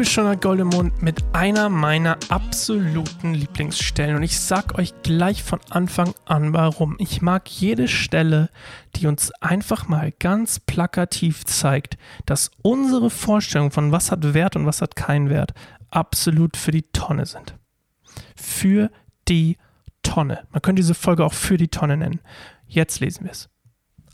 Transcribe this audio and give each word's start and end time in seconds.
Bibelstunde 0.00 0.38
Goldemond 0.38 1.02
mit 1.02 1.22
einer 1.34 1.68
meiner 1.68 2.16
absoluten 2.30 3.34
Lieblingsstellen. 3.34 4.16
Und 4.16 4.22
ich 4.22 4.40
sag 4.40 4.78
euch 4.78 4.94
gleich 5.02 5.42
von 5.42 5.60
Anfang 5.68 6.14
an 6.24 6.54
warum. 6.54 6.96
Ich 6.98 7.20
mag 7.20 7.46
jede 7.50 7.86
Stelle, 7.86 8.48
die 8.96 9.06
uns 9.06 9.30
einfach 9.42 9.88
mal 9.88 10.10
ganz 10.18 10.58
plakativ 10.58 11.44
zeigt, 11.44 11.98
dass 12.24 12.50
unsere 12.62 13.10
Vorstellung 13.10 13.72
von 13.72 13.92
was 13.92 14.10
hat 14.10 14.32
Wert 14.32 14.56
und 14.56 14.64
was 14.64 14.80
hat 14.80 14.96
keinen 14.96 15.28
Wert 15.28 15.52
absolut 15.90 16.56
für 16.56 16.70
die 16.70 16.86
Tonne 16.94 17.26
sind. 17.26 17.58
Für 18.34 18.90
die 19.28 19.58
Tonne. 20.02 20.46
Man 20.50 20.62
könnte 20.62 20.80
diese 20.80 20.94
Folge 20.94 21.26
auch 21.26 21.34
für 21.34 21.58
die 21.58 21.68
Tonne 21.68 21.98
nennen. 21.98 22.20
Jetzt 22.66 23.00
lesen 23.00 23.24
wir 23.24 23.32
es. 23.32 23.50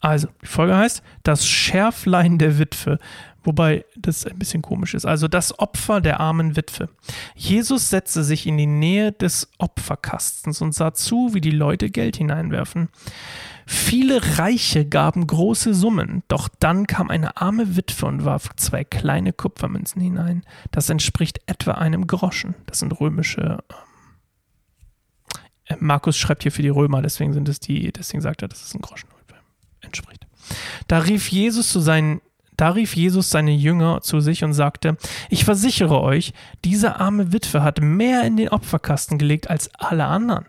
Also, 0.00 0.28
die 0.42 0.46
Folge 0.46 0.76
heißt 0.76 1.02
Das 1.22 1.46
Schärflein 1.46 2.38
der 2.38 2.58
Witwe, 2.58 2.98
wobei 3.46 3.84
das 3.96 4.26
ein 4.26 4.38
bisschen 4.38 4.60
komisch 4.60 4.94
ist. 4.94 5.06
Also 5.06 5.28
das 5.28 5.58
Opfer 5.58 6.00
der 6.00 6.20
armen 6.20 6.56
Witwe. 6.56 6.88
Jesus 7.34 7.88
setzte 7.90 8.24
sich 8.24 8.46
in 8.46 8.58
die 8.58 8.66
Nähe 8.66 9.12
des 9.12 9.48
Opferkastens 9.58 10.60
und 10.60 10.74
sah 10.74 10.92
zu, 10.92 11.32
wie 11.32 11.40
die 11.40 11.52
Leute 11.52 11.90
Geld 11.90 12.16
hineinwerfen. 12.16 12.88
Viele 13.66 14.38
Reiche 14.38 14.84
gaben 14.84 15.26
große 15.26 15.74
Summen, 15.74 16.22
doch 16.28 16.48
dann 16.60 16.86
kam 16.86 17.10
eine 17.10 17.36
arme 17.36 17.76
Witwe 17.76 18.06
und 18.06 18.24
warf 18.24 18.50
zwei 18.56 18.84
kleine 18.84 19.32
Kupfermünzen 19.32 20.00
hinein. 20.00 20.44
Das 20.70 20.88
entspricht 20.88 21.40
etwa 21.46 21.72
einem 21.72 22.06
Groschen. 22.06 22.54
Das 22.66 22.78
sind 22.80 23.00
römische. 23.00 23.58
Äh, 25.64 25.76
Markus 25.80 26.16
schreibt 26.16 26.44
hier 26.44 26.52
für 26.52 26.62
die 26.62 26.68
Römer, 26.68 27.02
deswegen 27.02 27.32
sind 27.32 27.48
es 27.48 27.58
die, 27.58 27.92
deswegen 27.92 28.20
sagt 28.20 28.42
er, 28.42 28.48
dass 28.48 28.62
es 28.62 28.74
ein 28.74 28.82
Groschen 28.82 29.08
entspricht. 29.80 30.26
Da 30.88 30.98
rief 30.98 31.28
Jesus 31.28 31.70
zu 31.70 31.80
seinen 31.80 32.20
da 32.56 32.70
rief 32.70 32.96
Jesus 32.96 33.28
seine 33.28 33.50
Jünger 33.50 34.00
zu 34.00 34.20
sich 34.20 34.42
und 34.42 34.54
sagte, 34.54 34.96
ich 35.28 35.44
versichere 35.44 36.00
euch, 36.00 36.32
diese 36.64 36.98
arme 36.98 37.32
Witwe 37.32 37.62
hat 37.62 37.82
mehr 37.82 38.24
in 38.24 38.38
den 38.38 38.48
Opferkasten 38.48 39.18
gelegt 39.18 39.50
als 39.50 39.68
alle 39.74 40.06
anderen. 40.06 40.46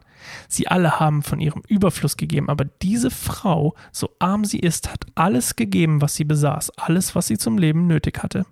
Sie 0.47 0.67
alle 0.67 0.99
haben 0.99 1.21
von 1.21 1.39
ihrem 1.39 1.63
Überfluss 1.67 2.17
gegeben, 2.17 2.49
aber 2.49 2.65
diese 2.65 3.11
Frau, 3.11 3.75
so 3.91 4.09
arm 4.19 4.45
sie 4.45 4.59
ist, 4.59 4.89
hat 4.91 5.05
alles 5.15 5.55
gegeben, 5.55 6.01
was 6.01 6.15
sie 6.15 6.23
besaß, 6.23 6.71
alles, 6.77 7.15
was 7.15 7.27
sie 7.27 7.37
zum 7.37 7.57
Leben 7.57 7.87
nötig 7.87 8.23
hatte. 8.23 8.45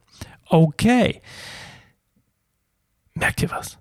Okay. 0.48 1.22
Merkt 3.14 3.42
ihr 3.42 3.52
was? 3.52 3.78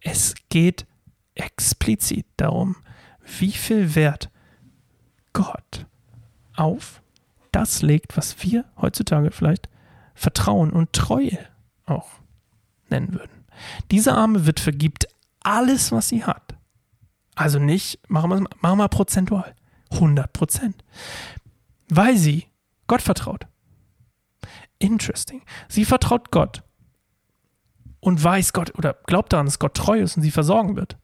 Es 0.00 0.34
geht 0.48 0.86
explizit 1.34 2.26
darum, 2.36 2.76
wie 3.40 3.52
viel 3.52 3.94
Wert 3.94 4.30
Gott 5.32 5.86
auf 6.54 7.02
das 7.52 7.82
legt, 7.82 8.16
was 8.16 8.42
wir 8.42 8.64
heutzutage 8.80 9.30
vielleicht 9.30 9.68
Vertrauen 10.14 10.70
und 10.70 10.92
Treue 10.92 11.38
auch 11.86 12.08
nennen 12.88 13.12
würden. 13.12 13.44
Diese 13.90 14.14
arme 14.14 14.46
Witwe 14.46 14.72
gibt 14.72 15.06
alles, 15.42 15.92
was 15.92 16.08
sie 16.08 16.24
hat. 16.24 16.54
Also 17.34 17.58
nicht, 17.58 17.98
machen 18.08 18.30
wir, 18.30 18.44
machen 18.60 18.78
wir 18.78 18.88
prozentual, 18.88 19.54
100 19.90 20.32
Prozent. 20.32 20.84
Weil 21.88 22.16
sie 22.16 22.46
Gott 22.86 23.02
vertraut. 23.02 23.46
Interesting. 24.78 25.42
Sie 25.68 25.84
vertraut 25.84 26.30
Gott 26.30 26.62
und 28.00 28.22
weiß 28.22 28.52
Gott 28.52 28.76
oder 28.76 28.94
glaubt 29.06 29.32
daran, 29.32 29.46
dass 29.46 29.58
Gott 29.58 29.74
treu 29.74 30.00
ist 30.00 30.16
und 30.16 30.22
sie 30.22 30.30
versorgen 30.30 30.76
wird 30.76 30.98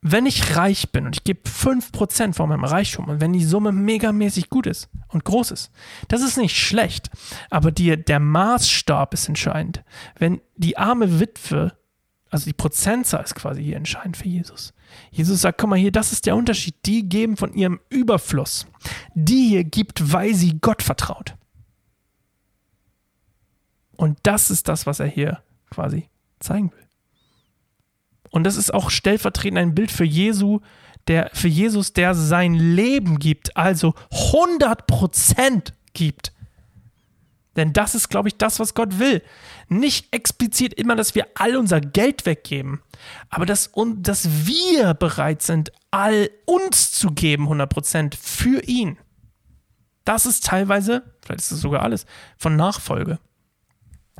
wenn 0.00 0.26
ich 0.26 0.56
reich 0.56 0.92
bin 0.92 1.06
und 1.06 1.16
ich 1.16 1.24
gebe 1.24 1.48
5% 1.48 2.34
von 2.34 2.48
meinem 2.48 2.64
Reichtum 2.64 3.08
und 3.08 3.20
wenn 3.20 3.32
die 3.32 3.44
Summe 3.44 3.72
megamäßig 3.72 4.48
gut 4.48 4.66
ist 4.66 4.88
und 5.08 5.24
groß 5.24 5.50
ist, 5.50 5.70
das 6.06 6.22
ist 6.22 6.36
nicht 6.36 6.56
schlecht, 6.56 7.10
aber 7.50 7.72
die, 7.72 7.96
der 7.96 8.20
Maßstab 8.20 9.12
ist 9.14 9.28
entscheidend. 9.28 9.82
Wenn 10.16 10.40
die 10.56 10.76
arme 10.76 11.18
Witwe, 11.18 11.76
also 12.30 12.44
die 12.44 12.52
Prozentzahl 12.52 13.24
ist 13.24 13.34
quasi 13.34 13.64
hier 13.64 13.76
entscheidend 13.76 14.16
für 14.16 14.28
Jesus. 14.28 14.72
Jesus 15.10 15.40
sagt, 15.40 15.58
guck 15.58 15.70
mal 15.70 15.78
hier, 15.78 15.92
das 15.92 16.12
ist 16.12 16.26
der 16.26 16.36
Unterschied. 16.36 16.74
Die 16.86 17.08
geben 17.08 17.36
von 17.36 17.52
ihrem 17.54 17.80
Überfluss. 17.88 18.66
Die 19.14 19.48
hier 19.48 19.64
gibt, 19.64 20.12
weil 20.12 20.34
sie 20.34 20.58
Gott 20.60 20.82
vertraut. 20.82 21.36
Und 23.96 24.18
das 24.22 24.50
ist 24.50 24.68
das, 24.68 24.86
was 24.86 25.00
er 25.00 25.06
hier 25.06 25.42
quasi 25.70 26.08
zeigen 26.38 26.70
will. 26.72 26.87
Und 28.30 28.44
das 28.44 28.56
ist 28.56 28.72
auch 28.72 28.90
stellvertretend 28.90 29.58
ein 29.58 29.74
Bild 29.74 29.90
für 29.90 30.04
Jesu, 30.04 30.60
der, 31.06 31.30
für 31.32 31.48
Jesus, 31.48 31.92
der 31.92 32.14
sein 32.14 32.54
Leben 32.54 33.18
gibt, 33.18 33.56
also 33.56 33.94
100% 34.10 35.72
gibt. 35.94 36.32
Denn 37.56 37.72
das 37.72 37.96
ist, 37.96 38.08
glaube 38.08 38.28
ich, 38.28 38.36
das, 38.36 38.60
was 38.60 38.74
Gott 38.74 39.00
will. 39.00 39.22
Nicht 39.68 40.14
explizit 40.14 40.74
immer, 40.74 40.94
dass 40.94 41.14
wir 41.14 41.26
all 41.34 41.56
unser 41.56 41.80
Geld 41.80 42.24
weggeben, 42.24 42.80
aber 43.30 43.46
dass, 43.46 43.72
dass 43.96 44.46
wir 44.46 44.94
bereit 44.94 45.42
sind, 45.42 45.72
all 45.90 46.30
uns 46.44 46.92
zu 46.92 47.10
geben, 47.10 47.48
100% 47.48 48.14
für 48.16 48.62
ihn. 48.62 48.96
Das 50.04 50.24
ist 50.24 50.44
teilweise, 50.44 51.02
vielleicht 51.20 51.40
ist 51.40 51.50
es 51.50 51.60
sogar 51.60 51.82
alles, 51.82 52.06
von 52.36 52.54
Nachfolge. 52.54 53.18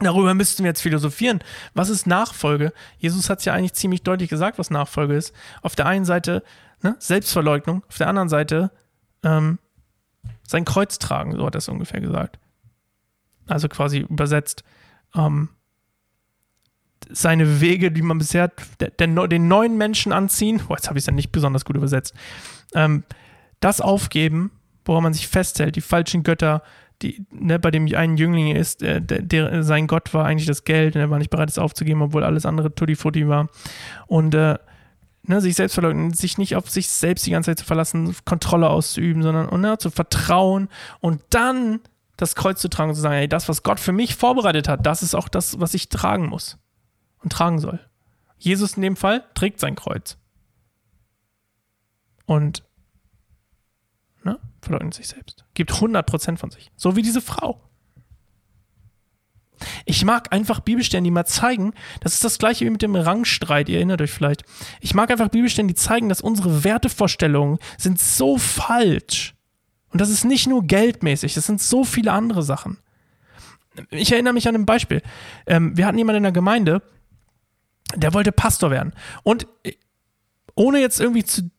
Darüber 0.00 0.34
müssten 0.34 0.62
wir 0.62 0.70
jetzt 0.70 0.82
philosophieren. 0.82 1.40
Was 1.74 1.88
ist 1.88 2.06
Nachfolge? 2.06 2.72
Jesus 2.98 3.30
hat 3.30 3.40
es 3.40 3.44
ja 3.44 3.54
eigentlich 3.54 3.74
ziemlich 3.74 4.02
deutlich 4.02 4.30
gesagt, 4.30 4.58
was 4.58 4.70
Nachfolge 4.70 5.14
ist. 5.14 5.34
Auf 5.62 5.76
der 5.76 5.86
einen 5.86 6.04
Seite 6.04 6.42
ne, 6.82 6.96
Selbstverleugnung, 6.98 7.82
auf 7.88 7.98
der 7.98 8.08
anderen 8.08 8.28
Seite 8.28 8.70
ähm, 9.22 9.58
sein 10.46 10.64
Kreuz 10.64 10.98
tragen, 10.98 11.36
so 11.36 11.46
hat 11.46 11.54
er 11.54 11.58
es 11.58 11.68
ungefähr 11.68 12.00
gesagt. 12.00 12.38
Also 13.46 13.68
quasi 13.68 13.98
übersetzt 13.98 14.64
ähm, 15.14 15.50
seine 17.10 17.60
Wege, 17.60 17.90
die 17.90 18.02
man 18.02 18.18
bisher 18.18 18.52
der, 18.80 18.90
den 18.90 19.48
neuen 19.48 19.76
Menschen 19.76 20.12
anziehen, 20.12 20.62
oh, 20.68 20.74
jetzt 20.74 20.88
habe 20.88 20.98
ich 20.98 21.02
es 21.02 21.06
ja 21.06 21.12
nicht 21.12 21.32
besonders 21.32 21.64
gut 21.64 21.76
übersetzt, 21.76 22.14
ähm, 22.74 23.04
das 23.60 23.80
aufgeben, 23.80 24.50
woran 24.84 25.02
man 25.02 25.14
sich 25.14 25.28
festhält, 25.28 25.76
die 25.76 25.80
falschen 25.80 26.22
Götter, 26.22 26.62
die, 27.02 27.24
ne, 27.30 27.58
bei 27.58 27.70
dem 27.70 27.86
einen 27.94 28.16
Jüngling 28.16 28.54
ist, 28.56 28.80
der, 28.80 29.00
der, 29.00 29.62
sein 29.62 29.86
Gott 29.86 30.12
war 30.14 30.24
eigentlich 30.24 30.48
das 30.48 30.64
Geld 30.64 30.96
und 30.96 31.00
er 31.00 31.10
war 31.10 31.18
nicht 31.18 31.30
bereit, 31.30 31.48
es 31.48 31.58
aufzugeben, 31.58 32.02
obwohl 32.02 32.24
alles 32.24 32.44
andere 32.44 32.74
Tutti 32.74 32.96
Futti 32.96 33.28
war. 33.28 33.48
Und 34.06 34.34
äh, 34.34 34.58
ne, 35.22 35.40
sich 35.40 35.54
selbst 35.54 35.74
verleugnen, 35.74 36.12
sich 36.12 36.38
nicht 36.38 36.56
auf 36.56 36.68
sich 36.68 36.88
selbst 36.88 37.26
die 37.26 37.30
ganze 37.30 37.50
Zeit 37.50 37.60
zu 37.60 37.64
verlassen, 37.64 38.16
Kontrolle 38.24 38.68
auszuüben, 38.68 39.22
sondern 39.22 39.48
und, 39.48 39.60
ne, 39.60 39.78
zu 39.78 39.90
vertrauen 39.90 40.68
und 41.00 41.22
dann 41.30 41.80
das 42.16 42.34
Kreuz 42.34 42.60
zu 42.60 42.68
tragen 42.68 42.90
und 42.90 42.96
zu 42.96 43.02
sagen, 43.02 43.14
ey, 43.14 43.28
das, 43.28 43.48
was 43.48 43.62
Gott 43.62 43.78
für 43.78 43.92
mich 43.92 44.16
vorbereitet 44.16 44.68
hat, 44.68 44.84
das 44.84 45.02
ist 45.02 45.14
auch 45.14 45.28
das, 45.28 45.60
was 45.60 45.74
ich 45.74 45.88
tragen 45.88 46.26
muss 46.26 46.58
und 47.22 47.32
tragen 47.32 47.60
soll. 47.60 47.78
Jesus 48.38 48.74
in 48.74 48.82
dem 48.82 48.96
Fall 48.96 49.24
trägt 49.34 49.60
sein 49.60 49.76
Kreuz. 49.76 50.18
Und 52.26 52.64
ne, 54.28 54.38
verleugnet 54.60 54.94
sich 54.94 55.08
selbst. 55.08 55.44
Gibt 55.54 55.72
100% 55.72 56.36
von 56.36 56.50
sich. 56.50 56.70
So 56.76 56.96
wie 56.96 57.02
diese 57.02 57.20
Frau. 57.20 57.60
Ich 59.84 60.04
mag 60.04 60.32
einfach 60.32 60.60
Bibelstellen, 60.60 61.04
die 61.04 61.10
mal 61.10 61.26
zeigen, 61.26 61.74
das 62.00 62.14
ist 62.14 62.24
das 62.24 62.38
gleiche 62.38 62.64
wie 62.64 62.70
mit 62.70 62.82
dem 62.82 62.94
Rangstreit, 62.94 63.68
ihr 63.68 63.76
erinnert 63.76 64.00
euch 64.00 64.12
vielleicht. 64.12 64.44
Ich 64.80 64.94
mag 64.94 65.10
einfach 65.10 65.28
Bibelstellen, 65.28 65.68
die 65.68 65.74
zeigen, 65.74 66.08
dass 66.08 66.20
unsere 66.20 66.62
Wertevorstellungen 66.62 67.58
sind 67.76 67.98
so 67.98 68.38
falsch. 68.38 69.34
Und 69.90 70.00
das 70.00 70.10
ist 70.10 70.24
nicht 70.24 70.46
nur 70.46 70.64
geldmäßig, 70.64 71.34
das 71.34 71.46
sind 71.46 71.60
so 71.60 71.84
viele 71.84 72.12
andere 72.12 72.42
Sachen. 72.42 72.78
Ich 73.90 74.12
erinnere 74.12 74.34
mich 74.34 74.48
an 74.48 74.54
ein 74.54 74.66
Beispiel. 74.66 75.02
Ähm, 75.46 75.76
wir 75.76 75.86
hatten 75.86 75.98
jemanden 75.98 76.18
in 76.18 76.22
der 76.24 76.32
Gemeinde, 76.32 76.82
der 77.96 78.12
wollte 78.14 78.32
Pastor 78.32 78.70
werden. 78.70 78.92
Und 79.22 79.46
ohne 80.58 80.80
jetzt 80.80 81.00
irgendwie 81.00 81.24
zu, 81.24 81.50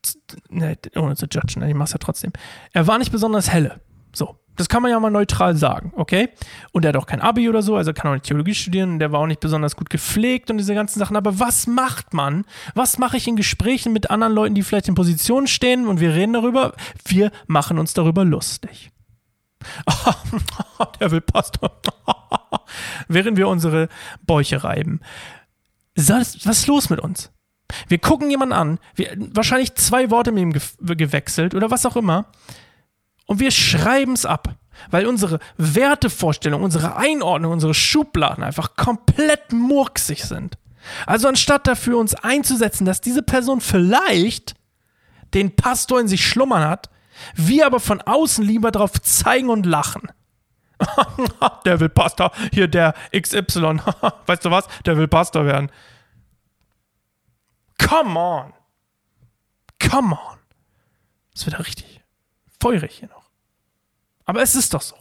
ne, 0.50 0.78
ohne 0.96 1.16
zu 1.16 1.26
judgen, 1.26 1.62
ne, 1.62 1.70
ich 1.70 1.76
mach's 1.76 1.94
ja 1.94 1.98
trotzdem. 1.98 2.34
Er 2.74 2.86
war 2.86 2.98
nicht 2.98 3.12
besonders 3.12 3.50
helle. 3.50 3.80
So. 4.14 4.36
Das 4.58 4.68
kann 4.68 4.82
man 4.82 4.92
ja 4.92 5.00
mal 5.00 5.10
neutral 5.10 5.56
sagen, 5.56 5.94
okay? 5.96 6.28
Und 6.74 6.84
er 6.84 6.90
hat 6.90 6.98
auch 6.98 7.06
kein 7.06 7.22
Abi 7.22 7.48
oder 7.48 7.62
so, 7.62 7.78
also 7.78 7.94
kann 7.94 8.10
auch 8.12 8.16
nicht 8.16 8.26
Theologie 8.26 8.54
studieren, 8.54 9.00
der 9.00 9.14
war 9.14 9.22
auch 9.22 9.26
nicht 9.26 9.40
besonders 9.40 9.78
gut 9.78 9.90
gepflegt 9.90 10.52
und 10.52 10.58
diese 10.58 10.76
ganzen 10.76 11.00
Sachen. 11.00 11.16
Aber 11.16 11.40
was 11.40 11.66
macht 11.66 12.14
man? 12.14 12.44
Was 12.76 12.98
mache 12.98 13.16
ich 13.16 13.26
in 13.26 13.38
Gesprächen 13.38 13.94
mit 13.94 14.10
anderen 14.10 14.34
Leuten, 14.34 14.56
die 14.56 14.64
vielleicht 14.64 14.90
in 14.90 14.96
Positionen 14.96 15.48
stehen 15.48 15.88
und 15.88 16.02
wir 16.02 16.14
reden 16.14 16.34
darüber? 16.34 16.74
Wir 17.06 17.32
machen 17.48 17.80
uns 17.80 17.94
darüber 17.94 18.26
lustig. 18.26 18.92
der 21.00 21.12
will 21.12 21.22
Pastor. 21.22 21.80
Während 23.08 23.38
wir 23.38 23.48
unsere 23.48 23.88
Bäuche 24.24 24.62
reiben. 24.62 25.00
Was 25.96 26.36
ist 26.36 26.68
los 26.68 26.90
mit 26.90 27.00
uns? 27.00 27.32
Wir 27.88 28.00
gucken 28.00 28.30
jemanden 28.30 28.54
an, 28.54 28.80
wir, 28.96 29.16
wahrscheinlich 29.18 29.76
zwei 29.76 30.10
Worte 30.10 30.32
mit 30.32 30.42
ihm 30.42 30.54
ge 30.54 30.62
gewechselt 30.96 31.54
oder 31.56 31.72
was 31.72 31.86
auch 31.86 31.96
immer, 31.96 32.26
und 33.30 33.40
wir 33.40 33.52
schreiben 33.52 34.14
es 34.14 34.26
ab, 34.26 34.56
weil 34.90 35.06
unsere 35.06 35.40
Wertevorstellung, 35.58 36.64
unsere 36.64 36.96
Einordnung, 36.96 37.52
unsere 37.52 37.76
Schubladen 37.76 38.44
einfach 38.44 38.76
komplett 38.76 39.52
murksig 39.52 40.24
sind. 40.24 40.58
Also 41.06 41.28
anstatt 41.28 41.68
dafür 41.68 42.00
uns 42.00 42.16
einzusetzen, 42.16 42.86
dass 42.86 43.02
diese 43.02 43.22
Person 43.22 43.62
vielleicht 43.62 44.56
den 45.36 45.56
Pastor 45.56 46.00
in 46.00 46.08
sich 46.08 46.26
schlummern 46.26 46.68
hat, 46.68 46.90
wir 47.36 47.66
aber 47.66 47.80
von 47.80 48.02
außen 48.02 48.44
lieber 48.44 48.72
darauf 48.72 48.94
zeigen 49.02 49.50
und 49.50 49.66
lachen. 49.66 50.08
der 51.66 51.80
will 51.80 51.90
Pastor. 51.90 52.32
Hier 52.52 52.68
der 52.68 52.96
XY. 53.16 53.80
weißt 54.26 54.46
du 54.46 54.52
was? 54.52 54.68
Der 54.86 54.98
will 54.98 55.08
Pastor 55.08 55.46
werden. 55.46 55.70
Come 57.80 58.20
on. 58.20 58.54
Come 59.80 60.14
on. 60.16 60.38
Das 61.34 61.46
wird 61.46 61.54
ja 61.54 61.62
richtig 61.62 62.02
feurig 62.60 62.98
hier 63.00 63.10
noch. 63.10 63.30
Aber 64.26 64.42
es 64.42 64.56
ist 64.56 64.74
doch 64.74 64.82
so. 64.82 64.96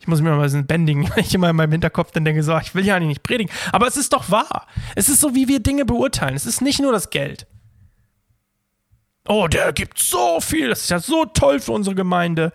Ich 0.00 0.06
muss 0.06 0.22
mir 0.22 0.34
mal 0.34 0.48
so 0.48 0.62
bändigen, 0.62 1.10
wenn 1.14 1.24
ich 1.24 1.34
immer 1.34 1.50
in 1.50 1.56
meinem 1.56 1.72
Hinterkopf 1.72 2.12
dann 2.12 2.24
denke, 2.24 2.42
so, 2.42 2.56
ich 2.58 2.74
will 2.74 2.84
ja 2.84 2.96
eigentlich 2.96 3.08
nicht 3.08 3.22
predigen. 3.22 3.52
Aber 3.72 3.86
es 3.86 3.96
ist 3.96 4.12
doch 4.12 4.30
wahr. 4.30 4.66
Es 4.94 5.08
ist 5.08 5.20
so, 5.20 5.34
wie 5.34 5.48
wir 5.48 5.60
Dinge 5.60 5.84
beurteilen. 5.84 6.34
Es 6.34 6.46
ist 6.46 6.60
nicht 6.60 6.80
nur 6.80 6.92
das 6.92 7.10
Geld. 7.10 7.46
Oh, 9.26 9.46
der 9.46 9.72
gibt 9.74 9.98
so 9.98 10.40
viel. 10.40 10.70
Das 10.70 10.82
ist 10.82 10.90
ja 10.90 11.00
so 11.00 11.26
toll 11.26 11.60
für 11.60 11.72
unsere 11.72 11.94
Gemeinde. 11.94 12.52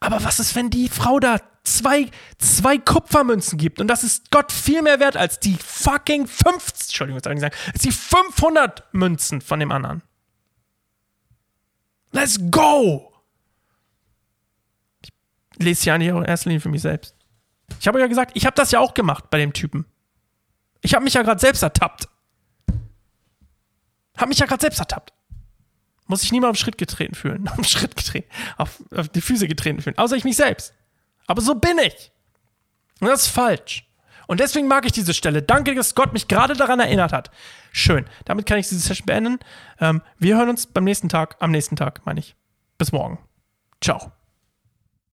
Aber 0.00 0.24
was 0.24 0.38
ist, 0.38 0.54
wenn 0.54 0.70
die 0.70 0.88
Frau 0.88 1.20
da 1.20 1.38
zwei, 1.76 2.10
zwei 2.38 2.78
Kupfermünzen 2.78 3.58
gibt? 3.58 3.80
Und 3.80 3.88
das 3.88 4.04
ist 4.04 4.30
Gott 4.30 4.52
viel 4.52 4.82
mehr 4.82 5.00
wert 5.00 5.16
als 5.16 5.40
die 5.40 5.56
fucking 5.56 6.26
50, 6.26 6.88
Entschuldigung, 6.88 7.18
ich 7.18 7.40
sagen, 7.40 7.54
als 7.72 7.82
die 7.82 7.92
500 7.92 8.92
Münzen 8.92 9.40
von 9.40 9.60
dem 9.60 9.72
anderen. 9.72 10.02
Let's 12.12 12.38
go! 12.50 13.12
Ich 15.02 15.10
lese 15.64 15.86
ja 15.86 15.98
nicht 15.98 16.08
in 16.08 16.24
erster 16.24 16.50
Linie 16.50 16.60
für 16.60 16.68
mich 16.68 16.82
selbst. 16.82 17.14
Ich 17.80 17.86
habe 17.86 18.00
ja 18.00 18.06
gesagt, 18.06 18.32
ich 18.34 18.46
habe 18.46 18.56
das 18.56 18.70
ja 18.70 18.80
auch 18.80 18.94
gemacht 18.94 19.30
bei 19.30 19.38
dem 19.38 19.52
Typen. 19.52 19.84
Ich 20.80 20.94
habe 20.94 21.04
mich 21.04 21.14
ja 21.14 21.22
gerade 21.22 21.40
selbst 21.40 21.62
ertappt. 21.62 22.08
Habe 24.16 24.28
mich 24.28 24.38
ja 24.38 24.46
gerade 24.46 24.60
selbst 24.60 24.78
ertappt. 24.78 25.12
Muss 26.06 26.22
ich 26.22 26.32
niemand 26.32 26.50
auf 26.50 26.56
den 26.56 26.62
Schritt 26.62 26.78
getreten 26.78 27.14
fühlen. 27.14 27.46
Auf 27.48 27.56
den 27.56 27.64
Schritt 27.64 27.94
getreten. 27.94 28.28
Auf, 28.56 28.82
auf 28.96 29.08
die 29.10 29.20
Füße 29.20 29.46
getreten 29.46 29.82
fühlen. 29.82 29.98
Außer 29.98 30.16
ich 30.16 30.24
mich 30.24 30.36
selbst. 30.36 30.72
Aber 31.28 31.40
so 31.40 31.54
bin 31.54 31.78
ich. 31.78 32.10
Und 33.00 33.06
das 33.06 33.22
ist 33.22 33.28
falsch. 33.28 33.84
Und 34.26 34.40
deswegen 34.40 34.66
mag 34.66 34.84
ich 34.84 34.92
diese 34.92 35.14
Stelle. 35.14 35.42
Danke, 35.42 35.74
dass 35.74 35.94
Gott 35.94 36.12
mich 36.12 36.28
gerade 36.28 36.54
daran 36.54 36.80
erinnert 36.80 37.12
hat. 37.12 37.30
Schön. 37.72 38.06
Damit 38.24 38.44
kann 38.46 38.58
ich 38.58 38.68
diese 38.68 38.80
Session 38.80 39.06
beenden. 39.06 39.38
Ähm, 39.80 40.02
wir 40.18 40.36
hören 40.36 40.50
uns 40.50 40.66
beim 40.66 40.84
nächsten 40.84 41.08
Tag, 41.08 41.36
am 41.38 41.50
nächsten 41.50 41.76
Tag, 41.76 42.04
meine 42.04 42.20
ich. 42.20 42.34
Bis 42.76 42.92
morgen. 42.92 43.18
Ciao. 43.80 44.17